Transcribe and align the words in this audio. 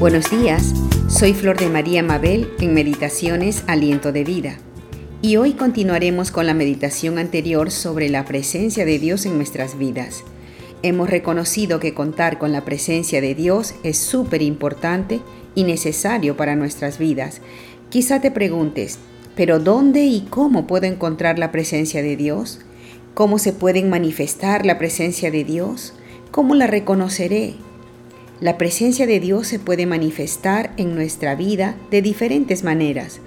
Buenos 0.00 0.30
días, 0.30 0.72
soy 1.10 1.34
Flor 1.34 1.58
de 1.58 1.68
María 1.68 2.02
Mabel 2.02 2.48
en 2.58 2.72
Meditaciones 2.72 3.64
Aliento 3.66 4.12
de 4.12 4.24
Vida. 4.24 4.56
Y 5.20 5.36
hoy 5.36 5.52
continuaremos 5.52 6.30
con 6.30 6.46
la 6.46 6.54
meditación 6.54 7.18
anterior 7.18 7.70
sobre 7.70 8.08
la 8.08 8.24
presencia 8.24 8.86
de 8.86 8.98
Dios 8.98 9.26
en 9.26 9.36
nuestras 9.36 9.76
vidas. 9.76 10.24
Hemos 10.82 11.10
reconocido 11.10 11.80
que 11.80 11.92
contar 11.92 12.38
con 12.38 12.50
la 12.50 12.64
presencia 12.64 13.20
de 13.20 13.34
Dios 13.34 13.74
es 13.82 13.98
súper 13.98 14.40
importante 14.40 15.20
y 15.54 15.64
necesario 15.64 16.34
para 16.34 16.56
nuestras 16.56 16.96
vidas. 16.96 17.42
Quizá 17.90 18.22
te 18.22 18.30
preguntes, 18.30 18.98
¿pero 19.36 19.58
dónde 19.58 20.04
y 20.06 20.22
cómo 20.22 20.66
puedo 20.66 20.86
encontrar 20.86 21.38
la 21.38 21.52
presencia 21.52 22.02
de 22.02 22.16
Dios? 22.16 22.60
¿Cómo 23.12 23.38
se 23.38 23.52
pueden 23.52 23.90
manifestar 23.90 24.64
la 24.64 24.78
presencia 24.78 25.30
de 25.30 25.44
Dios? 25.44 25.92
¿Cómo 26.30 26.54
la 26.54 26.66
reconoceré? 26.66 27.56
La 28.40 28.56
presencia 28.56 29.06
de 29.06 29.20
Dios 29.20 29.46
se 29.48 29.58
puede 29.58 29.84
manifestar 29.84 30.72
en 30.78 30.94
nuestra 30.94 31.34
vida 31.34 31.76
de 31.90 32.00
diferentes 32.00 32.64
maneras. 32.64 33.20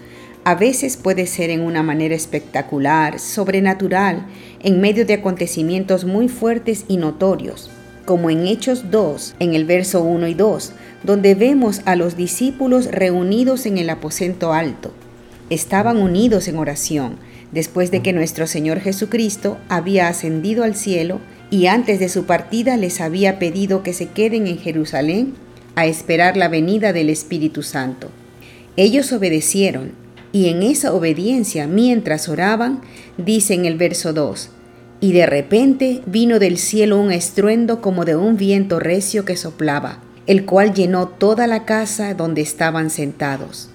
A 0.44 0.56
veces 0.56 0.98
puede 0.98 1.28
ser 1.28 1.52
en 1.52 1.62
una 1.62 1.84
manera 1.84 2.16
espectacular, 2.16 3.20
sobrenatural, 3.20 4.26
en 4.64 4.82
medio 4.82 5.06
de 5.06 5.14
acontecimientos 5.14 6.04
muy 6.04 6.30
fuertes 6.30 6.86
y 6.88 6.98
notorios, 6.98 7.70
como 8.06 8.32
en 8.32 8.48
Hechos 8.48 8.90
2, 8.90 9.36
en 9.38 9.54
el 9.54 9.66
verso 9.66 10.02
1 10.02 10.28
y 10.30 10.34
2, 10.34 10.74
donde 11.04 11.36
vemos 11.36 11.82
a 11.86 11.96
los 11.96 12.18
discípulos 12.18 12.88
reunidos 12.88 13.68
en 13.68 13.78
el 13.78 13.92
aposento 13.92 14.52
alto. 14.52 14.94
Estaban 15.52 15.98
unidos 15.98 16.48
en 16.48 16.58
oración, 16.58 17.18
después 17.52 17.92
de 17.92 18.02
que 18.02 18.14
nuestro 18.14 18.48
Señor 18.48 18.80
Jesucristo 18.80 19.60
había 19.70 20.08
ascendido 20.08 20.64
al 20.64 20.76
cielo 20.76 21.20
y 21.54 21.68
antes 21.68 22.00
de 22.00 22.10
su 22.10 22.26
partida 22.26 22.78
les 22.78 23.00
había 23.00 23.38
pedido 23.38 23.84
que 23.84 23.94
se 23.94 24.08
queden 24.08 24.48
en 24.48 24.58
Jerusalén 24.58 25.36
a 25.76 25.86
esperar 25.86 26.36
la 26.36 26.48
venida 26.48 26.94
del 26.94 27.12
Espíritu 27.12 27.62
Santo. 27.62 28.10
Ellos 28.76 29.14
obedecieron, 29.14 29.92
y 30.32 30.50
en 30.50 30.64
esa 30.64 30.96
obediencia, 30.96 31.68
mientras 31.68 32.28
oraban, 32.28 32.82
dice 33.20 33.54
en 33.54 33.66
el 33.66 33.78
verso 33.78 34.14
2, 34.14 34.50
y 35.00 35.12
de 35.12 35.28
repente 35.28 36.02
vino 36.08 36.40
del 36.40 36.58
cielo 36.58 37.00
un 37.00 37.12
estruendo 37.12 37.82
como 37.82 38.04
de 38.04 38.16
un 38.16 38.36
viento 38.36 38.80
recio 38.80 39.24
que 39.24 39.38
soplaba, 39.38 40.00
el 40.26 40.46
cual 40.46 40.74
llenó 40.74 41.08
toda 41.08 41.46
la 41.46 41.66
casa 41.66 42.16
donde 42.16 42.42
estaban 42.42 42.90
sentados. 42.90 43.70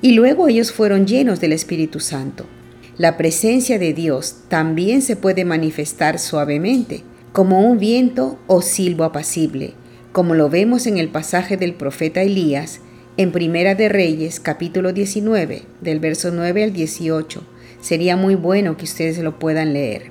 Y 0.00 0.12
luego 0.12 0.48
ellos 0.48 0.72
fueron 0.72 1.06
llenos 1.06 1.42
del 1.42 1.52
Espíritu 1.52 2.00
Santo 2.00 2.46
la 2.98 3.16
presencia 3.16 3.78
de 3.78 3.94
Dios 3.94 4.36
también 4.48 5.00
se 5.00 5.16
puede 5.16 5.46
manifestar 5.46 6.18
suavemente, 6.18 7.02
como 7.32 7.60
un 7.60 7.78
viento 7.78 8.38
o 8.46 8.60
silbo 8.60 9.04
apacible, 9.04 9.72
como 10.12 10.34
lo 10.34 10.50
vemos 10.50 10.86
en 10.86 10.98
el 10.98 11.08
pasaje 11.08 11.56
del 11.56 11.72
profeta 11.74 12.20
Elías 12.22 12.80
en 13.16 13.32
Primera 13.32 13.74
de 13.74 13.88
Reyes 13.88 14.38
capítulo 14.38 14.92
19, 14.92 15.62
del 15.80 15.98
verso 15.98 16.30
9 16.30 16.64
al 16.64 16.72
18. 16.74 17.42
Sería 17.80 18.16
muy 18.16 18.34
bueno 18.34 18.76
que 18.76 18.84
ustedes 18.84 19.18
lo 19.18 19.38
puedan 19.38 19.72
leer. 19.72 20.10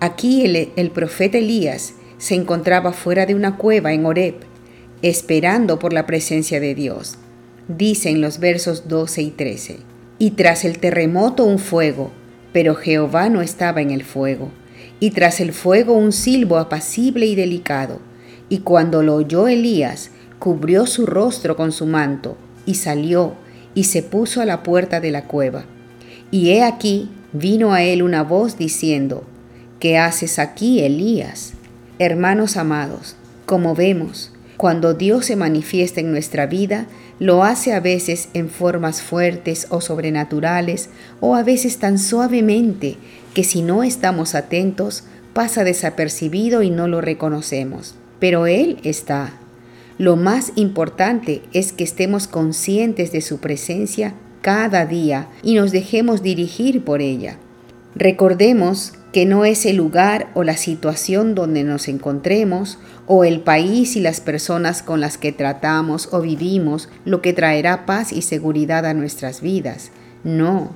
Aquí 0.00 0.44
el, 0.44 0.90
profeta 0.90 1.38
Elías 1.38 1.94
se 2.18 2.34
encontraba 2.34 2.92
fuera 2.92 3.24
de 3.24 3.36
una 3.36 3.56
cueva 3.56 3.92
en 3.92 4.04
Horeb, 4.04 4.34
esperando 5.02 5.78
por 5.78 5.92
la 5.92 6.06
presencia 6.06 6.58
de 6.58 6.74
Dios. 6.74 7.18
Dice 7.68 8.10
en 8.10 8.20
los 8.20 8.40
versos 8.40 8.88
12 8.88 9.22
y 9.22 9.30
13 9.30 9.76
y 10.18 10.32
tras 10.32 10.64
el 10.64 10.78
terremoto 10.78 11.44
un 11.44 11.60
fuego, 11.60 12.10
pero 12.52 12.74
Jehová 12.74 13.28
no 13.28 13.42
estaba 13.42 13.80
en 13.80 13.92
el 13.92 14.02
fuego, 14.02 14.50
y 15.00 15.10
tras 15.10 15.40
el 15.40 15.52
fuego 15.52 15.94
un 15.94 16.12
silbo 16.12 16.58
apacible 16.58 17.26
y 17.26 17.34
delicado, 17.34 18.00
y 18.48 18.58
cuando 18.58 19.02
lo 19.02 19.16
oyó 19.16 19.48
Elías, 19.48 20.10
cubrió 20.38 20.86
su 20.86 21.06
rostro 21.06 21.56
con 21.56 21.72
su 21.72 21.86
manto, 21.86 22.36
y 22.66 22.74
salió, 22.74 23.34
y 23.74 23.84
se 23.84 24.02
puso 24.02 24.40
a 24.40 24.44
la 24.44 24.62
puerta 24.62 25.00
de 25.00 25.10
la 25.10 25.24
cueva. 25.24 25.64
Y 26.30 26.50
he 26.50 26.62
aquí, 26.62 27.10
vino 27.32 27.72
a 27.72 27.82
él 27.82 28.02
una 28.02 28.22
voz 28.22 28.58
diciendo, 28.58 29.24
¿Qué 29.80 29.96
haces 29.96 30.38
aquí, 30.38 30.80
Elías? 30.80 31.52
Hermanos 32.00 32.56
amados, 32.56 33.14
como 33.46 33.74
vemos, 33.74 34.32
cuando 34.58 34.92
Dios 34.92 35.26
se 35.26 35.36
manifiesta 35.36 36.00
en 36.00 36.10
nuestra 36.10 36.46
vida, 36.46 36.88
lo 37.20 37.44
hace 37.44 37.72
a 37.72 37.80
veces 37.80 38.28
en 38.34 38.50
formas 38.50 39.00
fuertes 39.00 39.68
o 39.70 39.80
sobrenaturales 39.80 40.90
o 41.20 41.36
a 41.36 41.44
veces 41.44 41.78
tan 41.78 41.96
suavemente 41.96 42.96
que 43.34 43.44
si 43.44 43.62
no 43.62 43.84
estamos 43.84 44.34
atentos 44.34 45.04
pasa 45.32 45.62
desapercibido 45.62 46.62
y 46.62 46.70
no 46.70 46.88
lo 46.88 47.00
reconocemos. 47.00 47.94
Pero 48.18 48.48
Él 48.48 48.80
está. 48.82 49.32
Lo 49.96 50.16
más 50.16 50.50
importante 50.56 51.42
es 51.52 51.72
que 51.72 51.84
estemos 51.84 52.26
conscientes 52.26 53.12
de 53.12 53.20
su 53.20 53.38
presencia 53.38 54.14
cada 54.42 54.86
día 54.86 55.28
y 55.44 55.54
nos 55.54 55.70
dejemos 55.70 56.20
dirigir 56.20 56.82
por 56.84 57.00
ella. 57.00 57.36
Recordemos 57.94 58.94
que 59.18 59.26
no 59.26 59.44
es 59.44 59.66
el 59.66 59.74
lugar 59.74 60.30
o 60.34 60.44
la 60.44 60.56
situación 60.56 61.34
donde 61.34 61.64
nos 61.64 61.88
encontremos 61.88 62.78
o 63.08 63.24
el 63.24 63.40
país 63.40 63.96
y 63.96 64.00
las 64.00 64.20
personas 64.20 64.80
con 64.80 65.00
las 65.00 65.18
que 65.18 65.32
tratamos 65.32 66.08
o 66.12 66.20
vivimos 66.20 66.88
lo 67.04 67.20
que 67.20 67.32
traerá 67.32 67.84
paz 67.84 68.12
y 68.12 68.22
seguridad 68.22 68.86
a 68.86 68.94
nuestras 68.94 69.40
vidas. 69.40 69.90
No, 70.22 70.70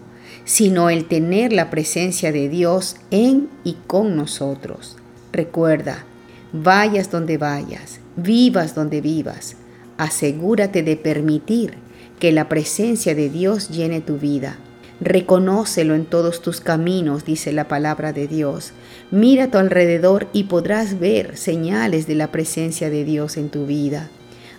sino 0.44 0.90
el 0.90 1.04
tener 1.04 1.52
la 1.52 1.70
presencia 1.70 2.32
de 2.32 2.48
Dios 2.48 2.96
en 3.12 3.48
y 3.62 3.76
con 3.86 4.16
nosotros. 4.16 4.96
Recuerda, 5.32 6.04
vayas 6.52 7.12
donde 7.12 7.38
vayas, 7.38 8.00
vivas 8.16 8.74
donde 8.74 9.00
vivas, 9.00 9.54
asegúrate 9.98 10.82
de 10.82 10.96
permitir 10.96 11.74
que 12.18 12.32
la 12.32 12.48
presencia 12.48 13.14
de 13.14 13.30
Dios 13.30 13.68
llene 13.68 14.00
tu 14.00 14.18
vida 14.18 14.58
Reconócelo 15.04 15.96
en 15.96 16.04
todos 16.04 16.42
tus 16.42 16.60
caminos, 16.60 17.24
dice 17.24 17.50
la 17.50 17.66
palabra 17.66 18.12
de 18.12 18.28
Dios. 18.28 18.72
Mira 19.10 19.44
a 19.44 19.50
tu 19.50 19.58
alrededor 19.58 20.28
y 20.32 20.44
podrás 20.44 21.00
ver 21.00 21.36
señales 21.36 22.06
de 22.06 22.14
la 22.14 22.30
presencia 22.30 22.88
de 22.88 23.02
Dios 23.02 23.36
en 23.36 23.48
tu 23.48 23.66
vida, 23.66 24.10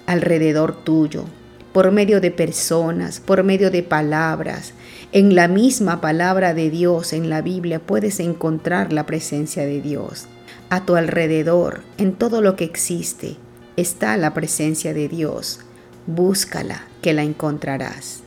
alrededor 0.05 0.83
tuyo, 0.83 1.23
por 1.71 1.93
medio 1.93 2.19
de 2.19 2.29
personas, 2.29 3.21
por 3.21 3.45
medio 3.45 3.71
de 3.71 3.83
palabras. 3.83 4.73
En 5.13 5.33
la 5.33 5.47
misma 5.47 6.01
palabra 6.01 6.53
de 6.53 6.69
Dios 6.69 7.13
en 7.13 7.29
la 7.29 7.41
Biblia 7.41 7.79
puedes 7.79 8.19
encontrar 8.19 8.91
la 8.91 9.05
presencia 9.05 9.65
de 9.65 9.79
Dios. 9.79 10.25
A 10.69 10.85
tu 10.85 10.97
alrededor, 10.97 11.83
en 11.97 12.15
todo 12.15 12.41
lo 12.41 12.57
que 12.57 12.65
existe, 12.65 13.37
está 13.77 14.17
la 14.17 14.33
presencia 14.33 14.93
de 14.93 15.07
Dios. 15.07 15.61
Búscala, 16.05 16.81
que 17.01 17.13
la 17.13 17.23
encontrarás. 17.23 18.23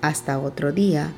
Hasta 0.00 0.38
otro 0.38 0.70
día. 0.70 1.12